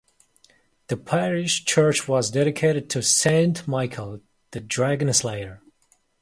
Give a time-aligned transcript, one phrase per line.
[0.87, 5.61] The parish church was dedicated to Saint Michael, the dragon slayer.